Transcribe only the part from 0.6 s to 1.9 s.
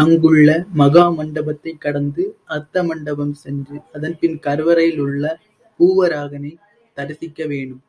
மகா மண்டபத்தைக்